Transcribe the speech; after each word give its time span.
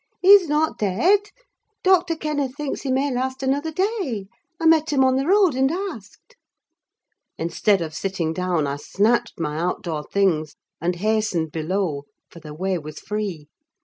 He's 0.19 0.49
not 0.49 0.79
dead; 0.79 1.29
Doctor 1.83 2.15
Kenneth 2.15 2.55
thinks 2.55 2.81
he 2.81 2.91
may 2.91 3.11
last 3.11 3.43
another 3.43 3.71
day. 3.71 4.25
I 4.59 4.65
met 4.65 4.91
him 4.91 5.03
on 5.03 5.15
the 5.15 5.27
road 5.27 5.53
and 5.53 5.71
asked." 5.71 6.35
Instead 7.37 7.83
of 7.83 7.93
sitting 7.93 8.33
down, 8.33 8.65
I 8.65 8.77
snatched 8.77 9.39
my 9.39 9.59
outdoor 9.59 10.03
things, 10.03 10.55
and 10.81 10.95
hastened 10.95 11.51
below, 11.51 12.05
for 12.31 12.39
the 12.39 12.55
way 12.55 12.79
was 12.79 12.97
free. 12.99 13.47